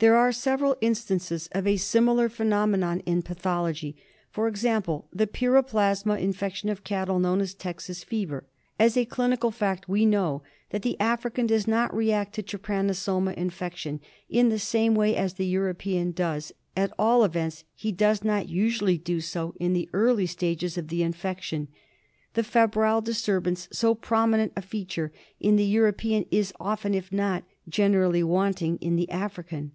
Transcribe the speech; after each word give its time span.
There 0.00 0.16
are 0.16 0.30
several 0.30 0.76
instances 0.80 1.48
of 1.50 1.66
a 1.66 1.76
similar 1.76 2.28
phenomenon 2.28 3.00
in 3.00 3.20
pathology. 3.20 3.96
For 4.30 4.46
example, 4.46 5.08
the 5.12 5.26
pyroplasma 5.26 6.20
infection 6.20 6.68
of 6.68 6.84
cattle, 6.84 7.18
known 7.18 7.40
as 7.40 7.52
Texas 7.52 8.04
fever. 8.04 8.46
As 8.78 8.96
a 8.96 9.04
clinical 9.06 9.50
fact 9.50 9.88
we 9.88 10.06
know 10.06 10.44
that 10.70 10.82
the 10.82 10.96
African 11.00 11.48
does 11.48 11.66
not 11.66 11.92
react 11.92 12.32
to 12.36 12.44
trypanosoma 12.44 13.32
infection 13.34 13.98
in 14.30 14.50
the 14.50 14.60
same 14.60 14.94
way 14.94 15.16
as 15.16 15.34
the 15.34 15.46
European 15.46 16.12
does, 16.12 16.52
at 16.76 16.92
all 16.96 17.24
events 17.24 17.64
he 17.74 17.90
does 17.90 18.22
not 18.22 18.48
usually 18.48 18.98
do 18.98 19.20
so 19.20 19.52
in 19.58 19.72
the 19.72 19.90
earlier 19.92 20.28
stages 20.28 20.78
of 20.78 20.86
the 20.90 21.02
infection. 21.02 21.66
The 22.34 22.44
febrile 22.44 23.00
disturbance, 23.02 23.66
so 23.72 23.96
prominent 23.96 24.52
a 24.54 24.62
feature 24.62 25.10
in 25.40 25.56
the 25.56 25.64
European, 25.66 26.24
is 26.30 26.52
often, 26.60 26.94
if 26.94 27.10
not 27.10 27.42
generally, 27.68 28.22
wanting 28.22 28.76
in 28.76 28.94
the 28.94 29.10
African. 29.10 29.72